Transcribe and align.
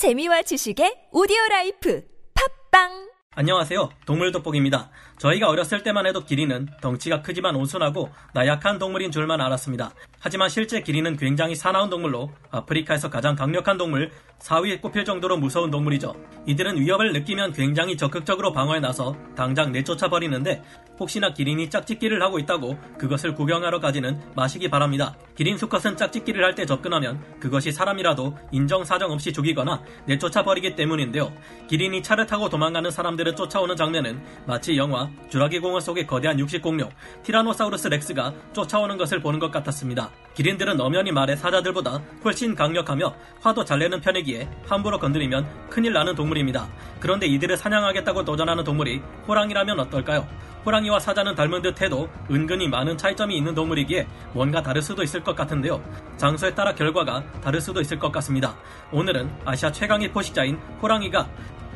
재미와 0.00 0.40
지식의 0.40 1.08
오디오 1.12 1.36
라이프 1.50 2.02
팟빵 2.72 3.10
안녕하세요. 3.34 3.90
동물 4.06 4.32
돋보기입니다. 4.32 4.90
저희가 5.18 5.46
어렸을 5.50 5.82
때만 5.82 6.06
해도 6.06 6.24
기린은 6.24 6.68
덩치가 6.80 7.20
크지만 7.20 7.54
온순하고 7.54 8.08
나약한 8.32 8.78
동물인 8.78 9.10
줄만 9.10 9.42
알았습니다. 9.42 9.92
하지만 10.22 10.50
실제 10.50 10.82
기린은 10.82 11.16
굉장히 11.16 11.54
사나운 11.54 11.88
동물로 11.88 12.30
아프리카에서 12.50 13.08
가장 13.08 13.34
강력한 13.34 13.78
동물 13.78 14.10
4위에 14.38 14.80
꼽힐 14.80 15.04
정도로 15.04 15.38
무서운 15.38 15.70
동물이죠. 15.70 16.14
이들은 16.46 16.78
위협을 16.78 17.12
느끼면 17.12 17.52
굉장히 17.52 17.96
적극적으로 17.96 18.52
방어에 18.52 18.80
나서 18.80 19.14
당장 19.34 19.72
내쫓아 19.72 20.08
버리는데 20.08 20.62
혹시나 20.98 21.32
기린이 21.32 21.70
짝짓기를 21.70 22.22
하고 22.22 22.38
있다고 22.38 22.78
그것을 22.98 23.34
구경하러 23.34 23.80
가지는 23.80 24.20
마시기 24.36 24.68
바랍니다. 24.68 25.16
기린 25.34 25.56
수컷은 25.56 25.96
짝짓기를 25.96 26.44
할 26.44 26.50
때 26.50 26.66
접근하면 26.66 27.22
그것이 27.38 27.70
사람이라도 27.70 28.36
인정사정 28.50 29.12
없이 29.12 29.32
죽이거나 29.32 29.82
내쫓아 30.06 30.42
버리기 30.42 30.74
때문인데요. 30.74 31.32
기린이 31.68 32.02
차를 32.02 32.26
타고 32.26 32.48
도망가는 32.48 32.90
사람들을 32.90 33.36
쫓아오는 33.36 33.76
장면은 33.76 34.20
마치 34.46 34.76
영화 34.76 35.08
주라기 35.30 35.60
공원 35.60 35.80
속의 35.80 36.06
거대한 36.08 36.38
육식 36.40 36.60
공룡 36.60 36.90
티라노사우루스 37.22 37.86
렉스가 37.88 38.34
쫓아오는 38.52 38.96
것을 38.96 39.20
보는 39.20 39.38
것 39.38 39.50
같았습니다. 39.52 40.09
기린들은 40.34 40.80
엄연히 40.80 41.12
말해 41.12 41.36
사자들보다 41.36 42.00
훨씬 42.24 42.54
강력하며 42.54 43.14
화도 43.40 43.64
잘 43.64 43.78
내는 43.80 44.00
편이기에 44.00 44.48
함부로 44.66 44.98
건드리면 44.98 45.68
큰일 45.68 45.92
나는 45.92 46.14
동물입니다. 46.14 46.68
그런데 47.00 47.26
이들을 47.26 47.56
사냥하겠다고 47.56 48.24
도전하는 48.24 48.64
동물이 48.64 49.02
호랑이라면 49.26 49.80
어떨까요? 49.80 50.26
호랑이와 50.64 51.00
사자는 51.00 51.34
닮은 51.34 51.62
듯 51.62 51.80
해도 51.80 52.08
은근히 52.30 52.68
많은 52.68 52.96
차이점이 52.96 53.36
있는 53.36 53.54
동물이기에 53.54 54.06
뭔가 54.32 54.62
다를 54.62 54.82
수도 54.82 55.02
있을 55.02 55.22
것 55.22 55.34
같은데요. 55.34 55.82
장소에 56.16 56.54
따라 56.54 56.74
결과가 56.74 57.24
다를 57.40 57.60
수도 57.60 57.80
있을 57.80 57.98
것 57.98 58.12
같습니다. 58.12 58.54
오늘은 58.92 59.30
아시아 59.44 59.72
최강의 59.72 60.12
포식자인 60.12 60.56
호랑이가 60.82 61.28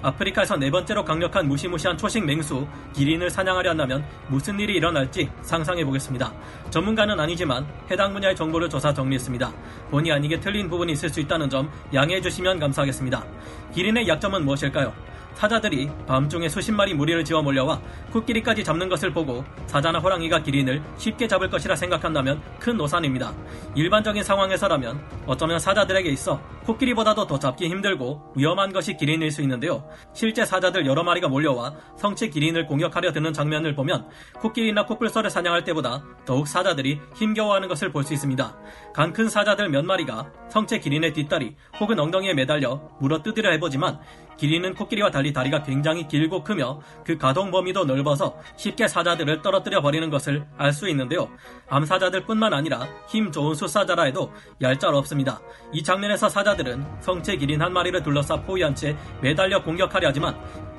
아프리카에서 0.04 0.58
네 0.58 0.70
번째로 0.70 1.02
강력한 1.02 1.48
무시무시한 1.48 1.96
초식 1.96 2.26
맹수 2.26 2.66
기린을 2.92 3.30
사냥하려 3.30 3.70
한다면 3.70 4.04
무슨 4.28 4.60
일이 4.60 4.74
일어날지 4.74 5.30
상상해 5.40 5.82
보겠습니다. 5.82 6.30
전문가는 6.68 7.18
아니지만 7.18 7.66
해당 7.90 8.12
분야의 8.12 8.36
정보를 8.36 8.68
조사 8.68 8.92
정리했습니다. 8.92 9.50
본의 9.90 10.12
아니게 10.12 10.40
틀린 10.40 10.68
부분이 10.68 10.92
있을 10.92 11.08
수 11.08 11.20
있다는 11.20 11.48
점 11.48 11.70
양해해 11.94 12.20
주시면 12.20 12.58
감사하겠습니다. 12.58 13.24
기린의 13.72 14.06
약점은 14.06 14.44
무엇일까요? 14.44 14.92
사자들이 15.34 15.90
밤중에 16.06 16.48
수십 16.48 16.72
마리 16.72 16.94
무리를 16.94 17.22
지어 17.24 17.42
몰려와 17.42 17.80
코끼리까지 18.12 18.64
잡는 18.64 18.88
것을 18.88 19.12
보고 19.12 19.44
사자나 19.66 19.98
호랑이가 19.98 20.42
기린을 20.42 20.82
쉽게 20.96 21.28
잡을 21.28 21.50
것이라 21.50 21.76
생각한다면 21.76 22.40
큰 22.58 22.76
노산입니다. 22.76 23.34
일반적인 23.74 24.22
상황에서라면 24.22 25.04
어쩌면 25.26 25.58
사자들에게 25.58 26.08
있어 26.10 26.40
코끼리보다도 26.64 27.26
더 27.26 27.38
잡기 27.38 27.68
힘들고 27.68 28.32
위험한 28.36 28.72
것이 28.72 28.96
기린일 28.96 29.30
수 29.30 29.42
있는데요. 29.42 29.86
실제 30.14 30.46
사자들 30.46 30.86
여러 30.86 31.02
마리가 31.02 31.28
몰려와 31.28 31.74
성체 31.96 32.28
기린을 32.28 32.66
공격하려 32.66 33.12
드는 33.12 33.32
장면을 33.34 33.74
보면 33.74 34.08
코끼리나 34.40 34.86
코뿔소를 34.86 35.28
사냥할 35.28 35.64
때보다 35.64 36.02
더욱 36.24 36.48
사자들이 36.48 37.00
힘겨워하는 37.14 37.68
것을 37.68 37.90
볼 37.90 38.04
수 38.04 38.12
있습니다. 38.12 38.56
간큰 38.92 39.30
사자들 39.30 39.70
몇 39.70 39.82
마리가 39.82 40.30
성체 40.50 40.78
기린의 40.78 41.14
뒷다리 41.14 41.56
혹은 41.80 41.98
엉덩이에 41.98 42.34
매달려 42.34 42.82
물어 43.00 43.22
뜯으려 43.22 43.50
해보지만 43.52 43.98
기린은 44.36 44.74
코끼리와 44.74 45.10
달리 45.10 45.32
다리가 45.32 45.62
굉장히 45.62 46.06
길고 46.08 46.42
크며 46.42 46.80
그 47.04 47.16
가동 47.16 47.50
범위도 47.50 47.84
넓어서 47.84 48.36
쉽게 48.56 48.88
사자들을 48.88 49.42
떨어뜨려 49.42 49.80
버리는 49.80 50.08
것을 50.10 50.46
알 50.58 50.74
수 50.74 50.88
있는데요. 50.88 51.28
암사자들뿐만 51.68 52.52
아니라 52.52 52.88
힘 53.08 53.30
좋은 53.30 53.54
숫사자라 53.54 54.02
해도 54.04 54.32
얄짤 54.60 54.92
없습니다. 54.94 55.40
이 55.72 55.82
장면에서 55.82 56.28
사자들은 56.28 56.84
성체 57.00 57.36
기린 57.36 57.62
한 57.62 57.72
마리를 57.72 58.02
둘러싸 58.02 58.40
포위한 58.42 58.74
채 58.74 58.96
매달려 59.20 59.62
공격하려 59.62 60.08
하지만 60.08 60.36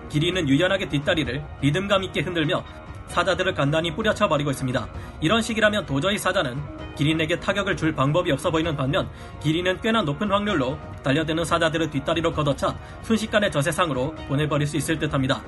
기린은 0.10 0.50
유연하게 0.50 0.90
뒷다리를 0.90 1.42
리듬감 1.62 2.04
있게 2.04 2.22
흔들며 2.22 2.64
사자들을 3.08 3.54
간단히 3.54 3.96
뿌려쳐 3.96 4.28
버리고 4.28 4.52
있습니다. 4.52 4.88
이런 5.22 5.42
식이라면 5.42 5.86
도저히 5.86 6.18
사자는 6.18 6.60
기린에게 6.96 7.40
타격을 7.40 7.76
줄 7.76 7.94
방법이 7.94 8.32
없어 8.32 8.52
보이는 8.52 8.76
반면 8.76 9.10
기린은 9.42 9.82
꽤나 9.82 10.02
높은 10.02 10.32
확률로 10.32 10.78
달려드는 11.04 11.44
사자들을 11.46 11.90
뒷다리로 11.90 12.32
걷어차 12.32 12.76
순식간에 13.04 13.50
저 13.50 13.62
세상으로 13.62 14.16
보내버릴 14.28 14.68
수 14.68 14.78
있을 14.78 14.98
듯합니다. 15.00 15.42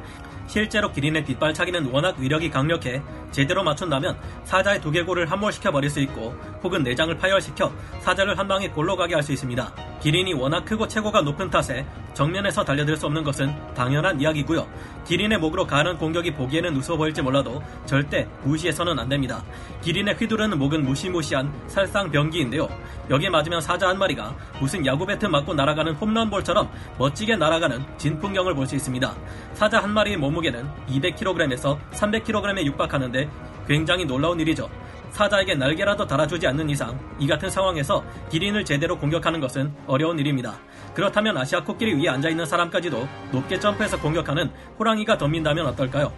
실제로 0.48 0.92
기린의 0.92 1.26
뒷발차기는 1.26 1.92
워낙 1.92 2.18
위력이 2.18 2.50
강력해 2.50 3.02
제대로 3.32 3.64
맞춘다면 3.64 4.18
사자의 4.46 4.82
두개골을 4.82 5.30
함몰시켜 5.30 5.72
버릴 5.72 5.90
수 5.90 6.00
있고 6.00 6.34
혹은 6.64 6.84
내장을 6.84 7.16
파열시켜 7.18 7.72
사자를 8.00 8.38
한 8.38 8.48
방에 8.48 8.70
골로 8.70 8.96
가게 8.96 9.14
할 9.14 9.28
수 9.28 9.34
있습니다. 9.34 9.74
기린이 10.08 10.34
워낙 10.34 10.64
크고 10.64 10.88
체고가 10.88 11.20
높은 11.20 11.50
탓에 11.50 11.86
정면에서 12.14 12.64
달려들 12.64 12.96
수 12.96 13.08
없는 13.08 13.26
것은 13.26 13.54
당연한 13.74 14.22
이야기고요. 14.22 14.66
기린의 15.06 15.38
목으로 15.38 15.68
가는 15.68 15.98
공격이 15.98 16.32
보기에는 16.32 16.78
우스워 16.78 16.98
보일지 16.98 17.22
몰라도 17.22 17.62
절대 17.86 18.26
무시해서는 18.46 18.98
안 18.98 19.10
됩니다. 19.10 19.44
기린의 19.82 20.16
휘두르는 20.16 20.58
목은 20.60 20.86
무시무시한 20.86 21.52
살상병기인데요. 21.68 22.70
여기에 23.10 23.30
맞으면 23.32 23.60
사자 23.60 23.90
한 23.90 24.00
마리가 24.00 24.34
무슨 24.62 24.86
야구 24.86 25.06
배트 25.06 25.26
맞고 25.26 25.54
날아가는 25.56 25.96
홈런볼처럼 25.96 26.72
멋지게 26.98 27.36
날아가는 27.36 27.84
진풍경을 27.98 28.56
볼 28.56 28.66
수 28.66 28.76
있습니다. 28.78 29.14
사자 29.56 29.84
한 29.84 29.92
마리의 29.92 30.16
몸무게는 30.16 30.70
200kg에서 30.88 31.78
300kg에 31.92 32.64
육박하는데 32.64 33.30
굉장히 33.68 34.06
놀라운 34.06 34.40
일이죠. 34.40 34.70
사자에게 35.12 35.56
날개라도 35.56 36.06
달아주지 36.06 36.48
않는 36.48 36.70
이상 36.70 37.00
이 37.20 37.28
같은 37.28 37.50
상황에서 37.50 38.04
기린을 38.30 38.66
제대로 38.66 38.98
공격하는 38.98 39.40
것은 39.40 39.74
어려운 39.88 40.20
일입니다. 40.20 40.60
그렇다면 40.94 41.38
아시아 41.38 41.64
코끼리 41.64 41.94
위에 41.96 42.10
앉아있는 42.10 42.46
사람까지도 42.46 43.08
높게 43.32 43.60
점프해서 43.60 44.00
공격하는 44.00 44.52
호랑이가 44.80 45.18
덤빈다면 45.18 45.68
어떨까요? 45.68 46.12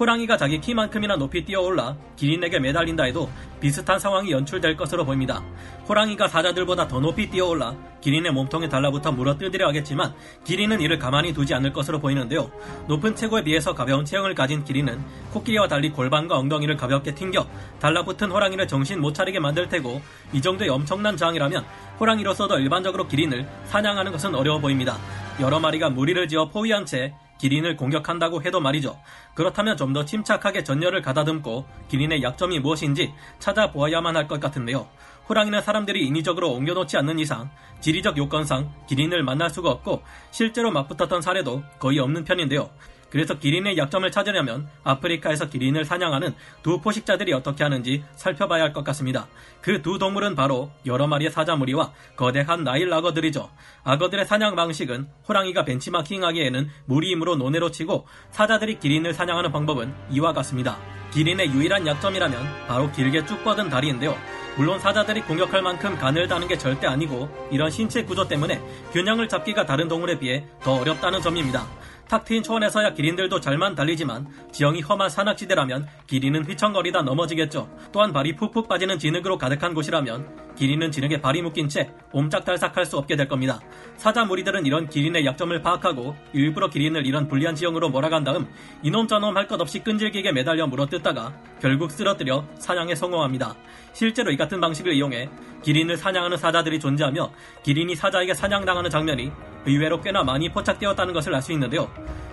호랑이가 0.00 0.38
자기 0.38 0.58
키만큼이나 0.62 1.16
높이 1.16 1.44
뛰어올라 1.44 1.94
기린에게 2.16 2.58
매달린다 2.58 3.04
해도 3.04 3.28
비슷한 3.60 3.98
상황이 3.98 4.30
연출될 4.30 4.74
것으로 4.74 5.04
보입니다. 5.04 5.44
호랑이가 5.86 6.26
사자들보다 6.26 6.88
더 6.88 7.00
높이 7.00 7.28
뛰어올라 7.28 7.76
기린의 8.00 8.32
몸통에 8.32 8.70
달라붙어 8.70 9.12
물어뜯으려 9.12 9.68
하겠지만 9.68 10.14
기린은 10.42 10.80
이를 10.80 10.98
가만히 10.98 11.34
두지 11.34 11.52
않을 11.52 11.74
것으로 11.74 11.98
보이는데요. 11.98 12.50
높은 12.88 13.14
체구에 13.14 13.44
비해서 13.44 13.74
가벼운 13.74 14.06
체형을 14.06 14.34
가진 14.34 14.64
기린은 14.64 15.04
코끼리와 15.34 15.68
달리 15.68 15.90
골반과 15.90 16.38
엉덩이를 16.38 16.78
가볍게 16.78 17.14
튕겨 17.14 17.46
달라붙은 17.78 18.30
호랑이를 18.30 18.66
정신 18.68 19.02
못 19.02 19.12
차리게 19.12 19.38
만들 19.38 19.68
테고 19.68 20.00
이 20.32 20.40
정도의 20.40 20.70
엄청난 20.70 21.18
저항이라면 21.18 21.66
호랑이로서도 22.00 22.58
일반적으로 22.58 23.06
기린을 23.06 23.46
사냥하는 23.66 24.12
것은 24.12 24.34
어려워 24.34 24.60
보입니다. 24.60 24.96
여러 25.40 25.60
마리가 25.60 25.90
무리를 25.90 26.26
지어 26.26 26.48
포위한 26.48 26.86
채 26.86 27.12
기린을 27.40 27.76
공격한다고 27.76 28.42
해도 28.42 28.60
말이죠. 28.60 28.98
그렇다면 29.34 29.76
좀 29.76 29.90
더 29.92 30.04
침착하게 30.04 30.62
전열을 30.62 31.02
가다듬고 31.02 31.66
기린의 31.88 32.22
약점이 32.22 32.60
무엇인지 32.60 33.12
찾아보아야만 33.40 34.16
할 34.16 34.28
것 34.28 34.38
같은데요. 34.38 34.86
호랑이는 35.28 35.62
사람들이 35.62 36.06
인위적으로 36.06 36.52
옮겨놓지 36.52 36.96
않는 36.98 37.18
이상 37.18 37.50
지리적 37.80 38.16
요건상 38.18 38.72
기린을 38.88 39.22
만날 39.24 39.50
수가 39.50 39.70
없고 39.70 40.02
실제로 40.30 40.70
맞붙었던 40.70 41.22
사례도 41.22 41.62
거의 41.80 41.98
없는 41.98 42.24
편인데요. 42.24 42.70
그래서 43.10 43.38
기린의 43.38 43.76
약점을 43.76 44.08
찾으려면 44.10 44.68
아프리카에서 44.84 45.48
기린을 45.50 45.84
사냥하는 45.84 46.34
두 46.62 46.80
포식자들이 46.80 47.32
어떻게 47.32 47.64
하는지 47.64 48.04
살펴봐야 48.16 48.62
할 48.62 48.72
것 48.72 48.84
같습니다. 48.84 49.26
그 49.60 49.82
두 49.82 49.98
동물은 49.98 50.36
바로 50.36 50.70
여러 50.86 51.06
마리의 51.06 51.30
사자무리와 51.32 51.92
거대한 52.16 52.62
나일 52.64 52.92
악어들이죠. 52.92 53.50
악어들의 53.82 54.26
사냥 54.26 54.54
방식은 54.54 55.08
호랑이가 55.28 55.64
벤치마킹하기에는 55.64 56.70
무리이므로 56.86 57.36
논외로 57.36 57.70
치고 57.70 58.06
사자들이 58.30 58.78
기린을 58.78 59.12
사냥하는 59.12 59.50
방법은 59.52 59.92
이와 60.10 60.32
같습니다. 60.34 60.78
기린의 61.12 61.48
유일한 61.50 61.86
약점이라면 61.86 62.66
바로 62.68 62.92
길게 62.92 63.26
쭉 63.26 63.42
뻗은 63.42 63.68
다리인데요. 63.70 64.16
물론 64.56 64.78
사자들이 64.78 65.22
공격할 65.22 65.62
만큼 65.62 65.96
가늘다는 65.96 66.46
게 66.46 66.58
절대 66.58 66.86
아니고 66.86 67.48
이런 67.50 67.70
신체 67.70 68.04
구조 68.04 68.28
때문에 68.28 68.60
균형을 68.92 69.28
잡기가 69.28 69.64
다른 69.66 69.88
동물에 69.88 70.18
비해 70.18 70.44
더 70.62 70.74
어렵다는 70.74 71.20
점입니다. 71.22 71.66
탁 72.10 72.24
트인 72.24 72.42
초원에서야 72.42 72.92
기린들도 72.94 73.38
잘만 73.38 73.76
달리지만 73.76 74.26
지형이 74.50 74.80
험한 74.80 75.08
산악지대라면 75.10 75.86
기린은 76.08 76.44
휘청거리다 76.44 77.02
넘어지겠죠. 77.02 77.70
또한 77.92 78.12
발이 78.12 78.34
푹푹 78.34 78.66
빠지는 78.66 78.98
진흙으로 78.98 79.38
가득한 79.38 79.74
곳이라면 79.74 80.56
기린은 80.56 80.90
진흙에 80.90 81.20
발이 81.20 81.40
묶인 81.42 81.68
채 81.68 81.88
옴짝달싹할 82.10 82.84
수 82.84 82.98
없게 82.98 83.14
될 83.14 83.28
겁니다. 83.28 83.60
사자 83.96 84.24
무리들은 84.24 84.66
이런 84.66 84.88
기린의 84.88 85.24
약점을 85.24 85.62
파악하고 85.62 86.16
일부러 86.32 86.68
기린을 86.68 87.06
이런 87.06 87.28
불리한 87.28 87.54
지형으로 87.54 87.90
몰아간 87.90 88.24
다음 88.24 88.48
이놈 88.82 89.06
저놈 89.06 89.36
할 89.36 89.46
것 89.46 89.60
없이 89.60 89.78
끈질기게 89.78 90.32
매달려 90.32 90.66
물어뜯다가 90.66 91.32
결국 91.60 91.92
쓰러뜨려 91.92 92.44
사냥에 92.58 92.96
성공합니다. 92.96 93.54
실제로 93.92 94.32
이 94.32 94.36
같은 94.36 94.60
방식을 94.60 94.94
이용해 94.94 95.28
기린을 95.62 95.96
사냥하는 95.96 96.36
사자들이 96.36 96.80
존재하며 96.80 97.30
기린이 97.62 97.94
사자에게 97.94 98.34
사냥당하는 98.34 98.90
장면이 98.90 99.30
의외로 99.66 100.00
꽤나 100.00 100.24
많이 100.24 100.48
포착되었다는 100.48 101.12
것을 101.12 101.34
알 101.34 101.42
수 101.42 101.52
있는데요. 101.52 101.90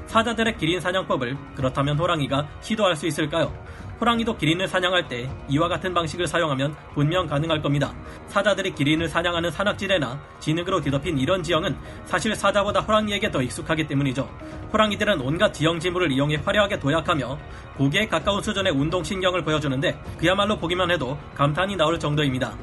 사자들의 0.08 0.58
기린 0.58 0.80
사냥법을 0.80 1.38
그렇다면 1.56 1.98
호랑이가 2.00 2.48
시도할 2.62 2.96
수 2.96 3.08
있을까요? 3.08 3.54
호랑이도 4.00 4.38
기린을 4.38 4.68
사냥할 4.68 5.08
때 5.08 5.30
이와 5.50 5.68
같은 5.68 5.94
방식을 5.94 6.28
사용하면 6.28 6.76
분명 6.94 7.26
가능할 7.26 7.62
겁니다. 7.62 7.94
사자들이 8.28 8.76
기린을 8.76 9.08
사냥하는 9.08 9.50
산악지대나 9.50 10.20
진흙으로 10.40 10.82
뒤덮인 10.82 11.18
이런 11.18 11.42
지형은 11.42 11.76
사실 12.06 12.36
사자보다 12.36 12.82
호랑이에게 12.82 13.32
더 13.32 13.42
익숙하기 13.42 13.88
때문이죠. 13.88 14.30
호랑이들은 14.72 15.22
온갖 15.22 15.54
지형 15.54 15.80
지물을 15.80 16.12
이용해 16.12 16.42
화려하게 16.46 16.80
도약하며 16.80 17.38
고기에 17.78 18.08
가까운 18.08 18.42
수준의 18.42 18.74
운동신경을 18.74 19.44
보여주는데 19.44 20.00
그야말로 20.18 20.58
보기만 20.58 20.92
해도 20.92 21.18
감탄이 21.36 21.76
나올 21.76 21.98
정도입니다. 22.00 22.56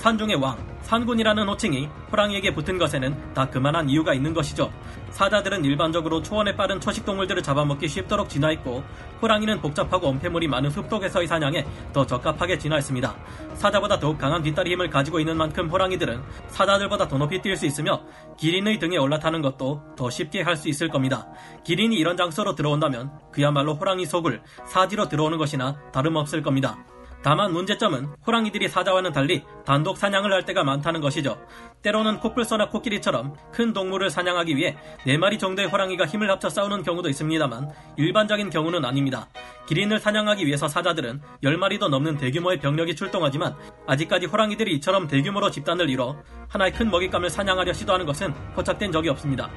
산중의 0.00 0.36
왕, 0.36 0.56
산군이라는 0.80 1.46
호칭이 1.46 1.86
호랑이에게 2.10 2.54
붙은 2.54 2.78
것에는 2.78 3.34
다 3.34 3.50
그만한 3.50 3.90
이유가 3.90 4.14
있는 4.14 4.32
것이죠. 4.32 4.72
사자들은 5.10 5.62
일반적으로 5.62 6.22
초원에 6.22 6.56
빠른 6.56 6.80
초식 6.80 7.04
동물들을 7.04 7.42
잡아먹기 7.42 7.86
쉽도록 7.86 8.30
진화했고 8.30 8.82
호랑이는 9.20 9.60
복잡하고 9.60 10.06
엄폐물이 10.08 10.48
많은 10.48 10.70
숲속에서의 10.70 11.26
사냥에 11.26 11.66
더 11.92 12.06
적합하게 12.06 12.56
진화했습니다. 12.56 13.14
사자보다 13.54 13.98
더욱 13.98 14.16
강한 14.16 14.42
뒷다리 14.42 14.72
힘을 14.72 14.88
가지고 14.88 15.20
있는 15.20 15.36
만큼 15.36 15.68
호랑이들은 15.68 16.22
사자들보다 16.48 17.06
더 17.06 17.18
높이 17.18 17.42
뛸 17.42 17.54
수 17.54 17.66
있으며 17.66 18.00
기린의 18.38 18.78
등에 18.78 18.96
올라타는 18.96 19.42
것도 19.42 19.82
더 19.96 20.08
쉽게 20.08 20.40
할 20.40 20.56
수 20.56 20.70
있을 20.70 20.88
겁니다. 20.88 21.28
기린이 21.62 21.96
이런 21.96 22.16
장소로 22.16 22.54
들어온다면 22.54 23.10
그야말로 23.32 23.74
호랑이 23.74 24.06
속을 24.06 24.42
사지로 24.66 25.08
들어오는 25.08 25.36
것이나 25.36 25.76
다름없을 25.92 26.42
겁니다. 26.42 26.78
다만 27.22 27.52
문제점은 27.52 28.06
호랑이들이 28.26 28.68
사자와는 28.68 29.12
달리 29.12 29.42
단독 29.66 29.98
사냥을 29.98 30.32
할 30.32 30.44
때가 30.44 30.64
많다는 30.64 31.00
것이죠. 31.02 31.38
때로는 31.82 32.18
코뿔소나 32.20 32.70
코끼리처럼 32.70 33.36
큰 33.52 33.72
동물을 33.72 34.08
사냥하기 34.08 34.56
위해 34.56 34.76
4마리 35.04 35.38
정도의 35.38 35.68
호랑이가 35.68 36.06
힘을 36.06 36.30
합쳐 36.30 36.48
싸우는 36.48 36.82
경우도 36.82 37.08
있습니다만 37.10 37.70
일반적인 37.98 38.48
경우는 38.48 38.84
아닙니다. 38.84 39.28
기린을 39.66 40.00
사냥하기 40.00 40.46
위해서 40.46 40.66
사자들은 40.66 41.20
10마리도 41.44 41.88
넘는 41.88 42.16
대규모의 42.16 42.58
병력이 42.58 42.96
출동하지만 42.96 43.54
아직까지 43.86 44.26
호랑이들이 44.26 44.74
이처럼 44.76 45.06
대규모로 45.06 45.50
집단을 45.50 45.88
이뤄 45.90 46.16
하나의 46.48 46.72
큰 46.72 46.90
먹잇감을 46.90 47.30
사냥하려 47.30 47.72
시도하는 47.72 48.06
것은 48.06 48.34
포착된 48.54 48.90
적이 48.92 49.10
없습니다. 49.10 49.50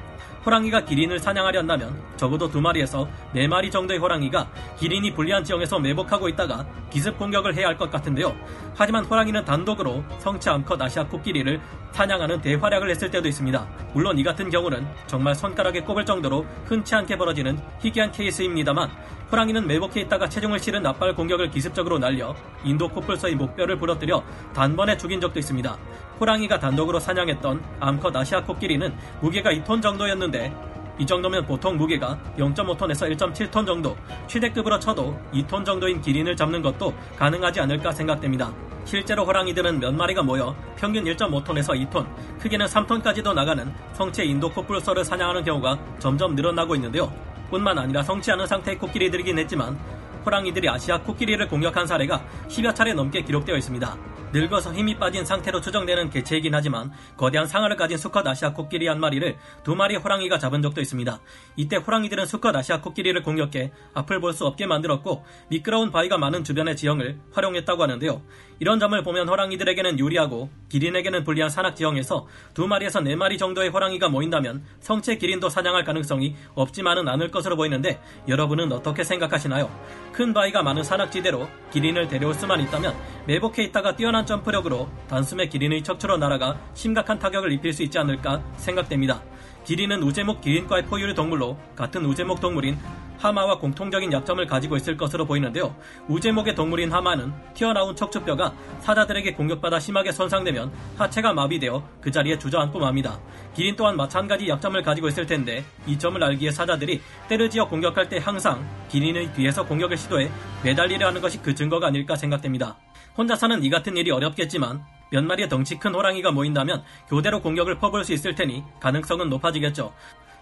호랑이가 0.46 0.84
기린을 0.84 1.18
사냥하려 1.18 1.60
한다면 1.60 2.00
적어도 2.16 2.48
두 2.48 2.60
마리에서 2.60 3.08
네 3.32 3.48
마리 3.48 3.70
정도의 3.70 3.98
호랑이가 3.98 4.50
기린이 4.78 5.12
불리한 5.14 5.42
지형에서 5.42 5.78
매복하고 5.78 6.28
있다가 6.28 6.66
기습 6.90 7.18
공격을 7.18 7.53
해야 7.54 7.68
할 7.68 7.78
것 7.78 7.90
같은데요. 7.90 8.34
하지만 8.76 9.04
호랑이는 9.04 9.44
단독으로 9.44 10.04
성체 10.18 10.50
암컷 10.50 10.80
아시아 10.80 11.04
코끼리를 11.06 11.60
사냥하는 11.92 12.40
대활약을 12.40 12.90
했을 12.90 13.10
때도 13.10 13.28
있습니다. 13.28 13.66
물론 13.92 14.18
이 14.18 14.22
같은 14.24 14.50
경우는 14.50 14.86
정말 15.06 15.34
손가락에 15.34 15.80
꼽을 15.80 16.04
정도로 16.04 16.44
흔치 16.64 16.94
않게 16.94 17.16
벌어지는 17.16 17.58
희귀한 17.80 18.10
케이스입니다만 18.10 18.90
호랑이는 19.30 19.66
매복해 19.66 20.02
있다가 20.02 20.28
체중을 20.28 20.58
실은 20.58 20.82
앞발 20.82 21.14
공격을 21.14 21.50
기습적으로 21.50 21.98
날려 21.98 22.34
인도 22.64 22.88
코뿔소의 22.88 23.36
목뼈를 23.36 23.78
부러뜨려 23.78 24.22
단번에 24.54 24.96
죽인 24.96 25.20
적도 25.20 25.38
있습니다. 25.38 25.76
호랑이가 26.20 26.58
단독으로 26.58 26.98
사냥했던 27.00 27.62
암컷 27.80 28.14
아시아 28.14 28.42
코끼리는 28.44 28.94
무게가 29.20 29.50
2톤 29.50 29.82
정도였는데 29.82 30.52
이 30.98 31.04
정도면 31.04 31.44
보통 31.46 31.76
무게가 31.76 32.18
0.5톤에서 32.38 33.16
1.7톤 33.16 33.66
정도, 33.66 33.96
최대급으로 34.26 34.78
쳐도 34.78 35.18
2톤 35.32 35.64
정도인 35.64 36.00
기린을 36.00 36.36
잡는 36.36 36.62
것도 36.62 36.94
가능하지 37.16 37.60
않을까 37.60 37.92
생각됩니다. 37.92 38.52
실제로 38.84 39.24
호랑이들은 39.24 39.80
몇 39.80 39.92
마리가 39.94 40.22
모여 40.22 40.54
평균 40.76 41.04
1.5톤에서 41.04 41.88
2톤, 41.88 42.06
크기는 42.38 42.66
3톤까지도 42.66 43.34
나가는 43.34 43.72
성체 43.94 44.24
인도 44.24 44.50
코뿔소를 44.50 45.04
사냥하는 45.04 45.42
경우가 45.42 45.78
점점 45.98 46.34
늘어나고 46.34 46.76
있는데요. 46.76 47.12
뿐만 47.50 47.78
아니라 47.78 48.02
성치 48.02 48.30
않은 48.32 48.46
상태의 48.46 48.78
코끼리들이긴 48.78 49.38
했지만 49.38 49.78
호랑이들이 50.24 50.68
아시아 50.68 50.98
코끼리를 51.00 51.46
공격한 51.48 51.86
사례가 51.86 52.22
10여 52.48 52.74
차례 52.74 52.92
넘게 52.92 53.22
기록되어 53.22 53.56
있습니다. 53.56 54.13
늙어서 54.34 54.74
힘이 54.74 54.98
빠진 54.98 55.24
상태로 55.24 55.60
추정되는 55.60 56.10
개체이긴 56.10 56.56
하지만 56.56 56.90
거대한 57.16 57.46
상아를 57.46 57.76
가진 57.76 57.96
수컷 57.96 58.26
아시아 58.26 58.52
코끼리 58.52 58.88
한 58.88 58.98
마리를 58.98 59.36
두 59.62 59.76
마리 59.76 59.94
호랑이가 59.94 60.38
잡은 60.38 60.60
적도 60.60 60.80
있습니다. 60.80 61.20
이때 61.54 61.76
호랑이들은 61.76 62.26
수컷 62.26 62.54
아시아 62.56 62.80
코끼리를 62.80 63.22
공격해 63.22 63.70
앞을 63.94 64.20
볼 64.20 64.34
수 64.34 64.46
없게 64.46 64.66
만들었고 64.66 65.24
미끄러운 65.46 65.92
바위가 65.92 66.18
많은 66.18 66.42
주변의 66.42 66.74
지형을 66.74 67.20
활용했다고 67.32 67.80
하는데요. 67.84 68.20
이런 68.58 68.80
점을 68.80 69.00
보면 69.00 69.28
호랑이들에게는 69.28 70.00
유리하고 70.00 70.50
기린에게는 70.68 71.22
불리한 71.22 71.50
산악 71.50 71.76
지형에서 71.76 72.26
두 72.52 72.66
마리에서 72.66 73.00
네 73.00 73.14
마리 73.14 73.38
정도의 73.38 73.68
호랑이가 73.68 74.08
모인다면 74.08 74.64
성체 74.80 75.18
기린도 75.18 75.48
사냥할 75.48 75.84
가능성이 75.84 76.34
없지만은 76.56 77.06
않을 77.06 77.30
것으로 77.30 77.54
보이는데 77.54 78.00
여러분은 78.26 78.72
어떻게 78.72 79.04
생각하시나요? 79.04 79.70
큰 80.12 80.34
바위가 80.34 80.64
많은 80.64 80.82
산악지대로 80.82 81.48
기린을 81.72 82.08
데려올 82.08 82.34
수만 82.34 82.60
있다면 82.60 82.94
매복해 83.26 83.62
있다가 83.64 83.94
뛰어난 83.94 84.23
점프력으로 84.26 84.88
단숨에 85.08 85.48
기린의 85.48 85.82
척추로 85.82 86.16
날아가 86.16 86.58
심각한 86.74 87.18
타격을 87.18 87.52
입힐 87.52 87.72
수 87.72 87.82
있지 87.82 87.98
않을까 87.98 88.42
생각됩니다. 88.56 89.22
기린은 89.64 90.02
우제목 90.02 90.40
기린과의 90.40 90.84
포유류 90.84 91.14
동물로 91.14 91.56
같은 91.74 92.04
우제목 92.04 92.40
동물인 92.40 92.78
하마와 93.18 93.58
공통적인 93.58 94.12
약점을 94.12 94.44
가지고 94.46 94.76
있을 94.76 94.96
것으로 94.96 95.24
보이는데요. 95.24 95.74
우제목의 96.08 96.54
동물인 96.54 96.92
하마는 96.92 97.32
튀어나온 97.54 97.96
척추뼈가 97.96 98.52
사자들에게 98.80 99.32
공격받아 99.32 99.80
심하게 99.80 100.12
손상되면 100.12 100.70
하체가 100.98 101.32
마비되어 101.32 101.82
그 102.02 102.10
자리에 102.10 102.38
주저앉고 102.38 102.78
맙니다. 102.78 103.18
기린 103.54 103.76
또한 103.76 103.96
마찬가지 103.96 104.48
약점을 104.48 104.82
가지고 104.82 105.08
있을 105.08 105.24
텐데 105.24 105.64
이 105.86 105.98
점을 105.98 106.22
알기에 106.22 106.50
사자들이 106.50 107.00
때르지어 107.28 107.68
공격할 107.68 108.08
때 108.08 108.18
항상 108.18 108.68
기린의 108.88 109.32
뒤에서 109.32 109.64
공격을 109.64 109.96
시도해 109.96 110.30
매달리려 110.62 111.06
하는 111.06 111.20
것이 111.20 111.40
그 111.40 111.54
증거가 111.54 111.86
아닐까 111.86 112.16
생각됩니다. 112.16 112.76
혼자서는 113.16 113.62
이 113.62 113.70
같은 113.70 113.96
일이 113.96 114.10
어렵겠지만 114.10 114.84
몇 115.10 115.22
마리의 115.24 115.48
덩치 115.48 115.78
큰 115.78 115.94
호랑이가 115.94 116.32
모인다면 116.32 116.82
교대로 117.08 117.40
공격을 117.40 117.78
퍼볼 117.78 118.04
수 118.04 118.12
있을 118.12 118.34
테니 118.34 118.64
가능성은 118.80 119.28
높아지겠죠. 119.28 119.92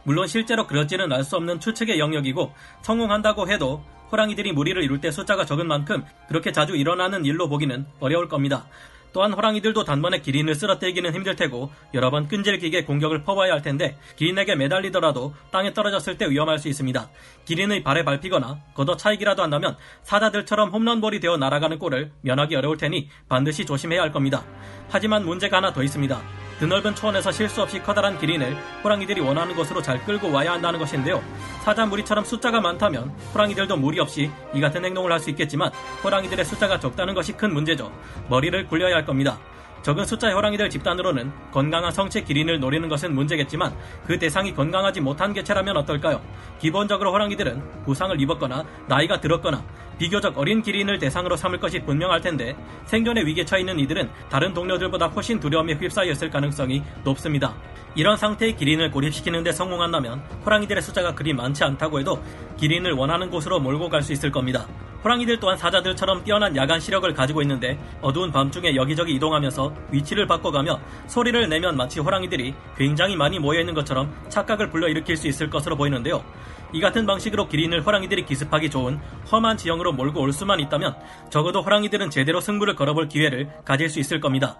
물론 0.05 0.27
실제로 0.27 0.67
그렇지는 0.67 1.13
알 1.13 1.23
수 1.23 1.37
없는 1.37 1.61
추측의 1.61 1.99
영역이고 1.99 2.53
성공한다고 2.83 3.49
해도 3.49 3.85
호랑이들이 4.11 4.53
무리를 4.53 4.83
이룰 4.83 5.01
때 5.01 5.11
숫자가 5.11 5.45
적은 5.45 5.67
만큼 5.67 6.05
그렇게 6.29 6.53
자주 6.53 6.77
일어나는 6.77 7.25
일로 7.25 7.49
보기는 7.49 7.87
어려울 8.01 8.29
겁니다. 8.29 8.67
또한 9.13 9.33
호랑이들도 9.33 9.85
단번에 9.85 10.21
기린을 10.21 10.55
쓰러뜨리기는 10.55 11.15
힘들 11.15 11.37
테고 11.37 11.71
여러 11.95 12.11
번 12.11 12.29
끈질기게 12.29 12.85
공격을 12.85 13.23
퍼와야 13.25 13.53
할 13.53 13.63
텐데 13.63 13.97
기린에게 14.17 14.55
매달리더라도 14.57 15.35
땅에 15.51 15.73
떨어졌을 15.73 16.19
때 16.19 16.29
위험할 16.29 16.59
수 16.59 16.69
있습니다. 16.69 17.09
기린의 17.45 17.83
발에 17.83 18.05
밟히거나 18.05 18.61
걷어 18.75 18.97
차이기라도 18.97 19.43
한다면 19.43 19.77
사자들처럼 20.03 20.71
홈런볼이 20.71 21.21
되어 21.21 21.37
날아가는 21.37 21.79
꼴을 21.79 22.13
면하기 22.23 22.57
어려울 22.57 22.77
테니 22.77 23.09
반드시 23.29 23.65
조심해야 23.67 24.03
할 24.03 24.13
겁니다. 24.13 24.45
하지만 24.89 25.25
문제가 25.25 25.59
하나 25.59 25.73
더 25.73 25.83
있습니다. 25.83 26.42
드넓은 26.59 26.95
초원에서 26.95 27.33
실수 27.33 27.63
없이 27.63 27.83
커다란 27.83 28.19
기린을 28.19 28.57
호랑이들이 28.85 29.21
원하는 29.21 29.55
곳으로 29.55 29.83
잘 29.83 30.05
끌고 30.05 30.31
와야 30.31 30.53
한다는 30.53 30.79
것인데요. 30.79 31.23
사자 31.65 31.85
무리처럼 31.87 32.25
숫자가 32.25 32.61
많다면 32.61 33.11
호랑이들도 33.35 33.77
무리 33.77 33.99
없이 33.99 34.31
이 34.55 34.61
같은 34.61 34.85
행동을 34.85 35.11
할 35.11 35.23
수 35.23 35.31
있겠지만 35.31 35.71
호랑이들의 36.03 36.45
숫자가 36.45 36.81
적다는 36.81 37.15
것이 37.15 37.33
큰 37.33 37.55
문제죠. 37.55 37.93
머리를 38.29 38.67
굴려야 38.67 38.97
할 38.97 39.05
겁니다. 39.05 39.39
적은 39.83 40.05
숫자의 40.05 40.35
호랑이들 40.35 40.71
집단으로는 40.71 41.33
건강한 41.53 41.91
성체 41.91 42.23
기린을 42.23 42.61
노리는 42.61 42.89
것은 42.89 43.15
문제겠지만 43.15 43.77
그 44.07 44.19
대상이 44.19 44.55
건강하지 44.55 45.01
못한 45.01 45.33
개체라면 45.33 45.77
어떨까요? 45.77 46.21
기본적으로 46.61 47.13
호랑이들은 47.13 47.85
부상을 47.85 48.21
입었거나 48.21 48.65
나이가 48.87 49.21
들었거나 49.21 49.65
비교적 49.99 50.37
어린 50.37 50.63
기린을 50.63 50.99
대상으로 50.99 51.37
삼을 51.37 51.59
것이 51.61 51.81
분명할 51.81 52.21
텐데 52.21 52.57
생존의 52.87 53.27
위기에 53.27 53.45
처해 53.45 53.61
있는 53.61 53.79
이들은 53.79 54.11
다른 54.29 54.53
동료들보다 54.53 55.09
훨씬 55.09 55.39
두려움에 55.41 55.75
휩싸여 55.75 56.11
있을 56.13 56.31
가능성이 56.31 56.83
높습니다. 57.05 57.55
이런 57.95 58.17
상태의 58.17 58.57
기린을 58.57 58.91
고립시키는 58.91 59.43
데 59.43 59.53
성공한다면 59.53 60.21
호랑이들의 60.45 60.83
숫자가 60.83 61.15
그리 61.15 61.35
많지 61.35 61.63
않다고 61.65 62.01
해도 62.01 62.23
기린을 62.57 62.93
원하는 62.93 63.31
곳으로 63.31 63.61
몰고 63.61 63.89
갈 63.89 64.03
수 64.03 64.13
있을 64.13 64.33
겁니다. 64.33 64.67
호랑이들 65.05 65.41
또한 65.41 65.57
사자들처럼 65.57 66.25
뛰어난 66.25 66.57
야간 66.57 66.81
시력을 66.81 67.13
가지고 67.15 67.43
있는데 67.43 67.79
어두운 68.01 68.31
밤중에 68.31 68.75
여기저기 68.77 69.15
이동하면서 69.15 69.75
위치를 69.91 70.27
바꿔가며 70.27 70.81
소리를 71.07 71.49
내면 71.49 71.77
마치 71.77 72.01
호랑이들이 72.01 72.55
굉장히 72.77 73.17
많이 73.17 73.39
모여있는 73.39 73.75
것처럼 73.75 74.13
착각을 74.29 74.71
불러일으킬 74.71 75.17
수 75.17 75.29
있을 75.29 75.51
것으로 75.51 75.77
보이는데요. 75.77 76.23
이 76.73 76.81
같은 76.81 77.07
방식으로 77.07 77.49
기린을 77.49 77.83
호랑이들이 77.87 78.25
기습하기 78.25 78.71
좋은 78.71 78.99
험한 79.31 79.57
지형으로 79.57 79.93
몰고 79.93 80.21
올 80.21 80.33
수만 80.33 80.61
있다면 80.61 80.97
적어도 81.31 81.63
호랑이들은 81.63 82.11
제대로 82.11 82.41
승부를 82.41 82.75
걸어볼 82.75 83.09
기회를 83.09 83.51
가질 83.65 83.89
수 83.89 84.01
있을 84.01 84.21
겁니다. 84.21 84.59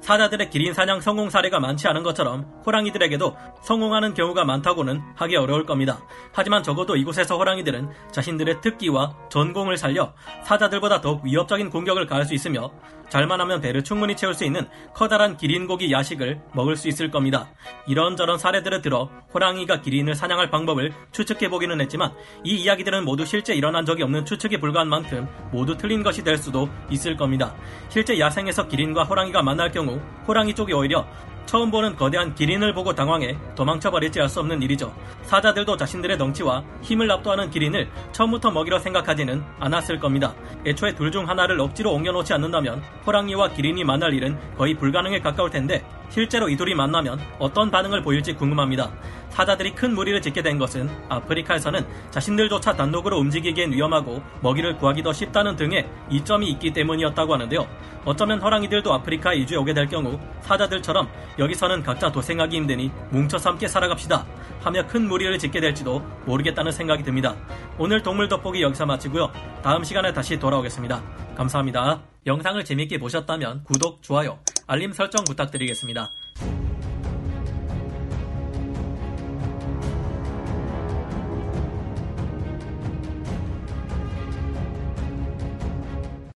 사자들의 0.00 0.48
기린 0.50 0.72
사냥 0.72 1.00
성공 1.00 1.28
사례가 1.28 1.60
많지 1.60 1.86
않은 1.88 2.02
것처럼 2.02 2.46
호랑이들에게도 2.64 3.36
성공하는 3.62 4.14
경우가 4.14 4.44
많다고는 4.44 5.02
하기 5.16 5.36
어려울 5.36 5.66
겁니다. 5.66 6.00
하지만 6.32 6.62
적어도 6.62 6.96
이곳에서 6.96 7.36
호랑이들은 7.36 7.90
자신들의 8.10 8.62
특기와 8.62 9.14
전공을 9.28 9.76
살려 9.76 10.14
사자들보다 10.44 11.00
더욱 11.00 11.22
위협적인 11.24 11.70
공격을 11.70 12.06
가할 12.06 12.24
수 12.24 12.34
있으며 12.34 12.70
잘만 13.10 13.40
하면 13.42 13.60
배를 13.60 13.84
충분히 13.84 14.16
채울 14.16 14.32
수 14.32 14.44
있는 14.44 14.66
커다란 14.94 15.36
기린고기 15.36 15.92
야식을 15.92 16.40
먹을 16.54 16.76
수 16.76 16.88
있을 16.88 17.10
겁니다. 17.10 17.50
이런저런 17.86 18.38
사례들을 18.38 18.80
들어 18.80 19.10
호랑이가 19.34 19.82
기린을 19.82 20.14
사냥할 20.14 20.48
방법을 20.50 20.92
추측해보기는 21.12 21.80
했지만 21.82 22.12
이 22.44 22.54
이야기들은 22.54 23.04
모두 23.04 23.26
실제 23.26 23.52
일어난 23.52 23.84
적이 23.84 24.04
없는 24.04 24.24
추측에 24.24 24.58
불과한 24.58 24.88
만큼 24.88 25.28
모두 25.52 25.76
틀린 25.76 26.02
것이 26.02 26.24
될 26.24 26.38
수도 26.38 26.68
있을 26.88 27.16
겁니다. 27.16 27.54
실제 27.88 28.18
야생에서 28.18 28.68
기린과 28.68 29.04
호랑이가 29.04 29.42
만날 29.42 29.70
경우 29.70 30.00
호랑이 30.26 30.54
쪽이 30.54 30.72
오히려 30.72 31.06
처음 31.50 31.72
보는 31.72 31.96
거대한 31.96 32.32
기린을 32.32 32.72
보고 32.74 32.94
당황해 32.94 33.36
도망쳐버릴지 33.56 34.20
알 34.20 34.28
수 34.28 34.38
없는 34.38 34.62
일이죠. 34.62 34.94
사자들도 35.22 35.76
자신들의 35.76 36.16
덩치와 36.16 36.62
힘을 36.82 37.10
압도하는 37.10 37.50
기린을 37.50 37.90
처음부터 38.12 38.52
먹이려 38.52 38.78
생각하지는 38.78 39.42
않았을 39.58 39.98
겁니다. 39.98 40.32
애초에 40.64 40.94
둘 40.94 41.10
중 41.10 41.28
하나를 41.28 41.60
억지로 41.60 41.90
옮겨놓지 41.92 42.32
않는다면 42.34 42.80
호랑이와 43.04 43.48
기린이 43.48 43.82
만날 43.82 44.14
일은 44.14 44.38
거의 44.56 44.74
불가능에 44.74 45.18
가까울 45.18 45.50
텐데 45.50 45.84
실제로 46.10 46.48
이 46.48 46.56
둘이 46.56 46.74
만나면 46.74 47.18
어떤 47.38 47.70
반응을 47.70 48.02
보일지 48.02 48.34
궁금합니다. 48.34 48.90
사자들이 49.30 49.74
큰 49.74 49.94
무리를 49.94 50.20
짓게 50.20 50.42
된 50.42 50.58
것은 50.58 50.90
아프리카에서는 51.08 51.86
자신들조차 52.10 52.74
단독으로 52.74 53.16
움직이기엔 53.18 53.72
위험하고 53.72 54.22
먹이를 54.42 54.76
구하기도 54.76 55.12
쉽다는 55.12 55.56
등의 55.56 55.88
이점이 56.10 56.50
있기 56.50 56.72
때문이었다고 56.72 57.34
하는데요. 57.34 57.66
어쩌면 58.04 58.40
호랑이들도 58.40 58.92
아프리카에 58.92 59.36
이주해 59.36 59.58
오게 59.60 59.72
될 59.72 59.86
경우 59.86 60.18
사자들처럼 60.42 61.08
여기서는 61.38 61.82
각자 61.82 62.10
도생하기 62.10 62.56
힘드니 62.56 62.90
뭉쳐서 63.10 63.50
함께 63.50 63.68
살아갑시다 63.68 64.26
하며 64.62 64.86
큰 64.86 65.06
무리를 65.06 65.38
짓게 65.38 65.60
될지도 65.60 66.02
모르겠다는 66.26 66.72
생각이 66.72 67.04
듭니다. 67.04 67.36
오늘 67.78 68.02
동물 68.02 68.28
돋보기 68.28 68.60
여기서 68.62 68.84
마치고요. 68.84 69.30
다음 69.62 69.84
시간에 69.84 70.12
다시 70.12 70.38
돌아오겠습니다. 70.38 71.02
감사합니다. 71.36 72.02
영상을 72.26 72.62
재밌게 72.64 72.98
보셨다면 72.98 73.64
구독, 73.64 74.02
좋아요, 74.02 74.38
알림 74.70 74.92
설정 74.92 75.24
부탁드리겠습니다. 75.24 76.12